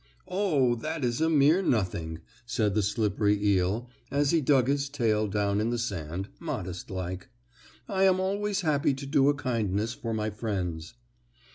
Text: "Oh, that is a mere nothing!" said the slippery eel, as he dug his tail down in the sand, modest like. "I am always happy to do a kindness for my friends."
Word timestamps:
"Oh, 0.27 0.73
that 0.77 1.03
is 1.05 1.21
a 1.21 1.29
mere 1.29 1.61
nothing!" 1.61 2.21
said 2.47 2.73
the 2.73 2.81
slippery 2.81 3.37
eel, 3.49 3.87
as 4.09 4.31
he 4.31 4.41
dug 4.41 4.67
his 4.67 4.89
tail 4.89 5.27
down 5.27 5.61
in 5.61 5.69
the 5.69 5.77
sand, 5.77 6.27
modest 6.39 6.89
like. 6.89 7.27
"I 7.87 8.05
am 8.05 8.19
always 8.19 8.61
happy 8.61 8.95
to 8.95 9.05
do 9.05 9.29
a 9.29 9.35
kindness 9.35 9.93
for 9.93 10.11
my 10.11 10.31
friends." 10.31 10.95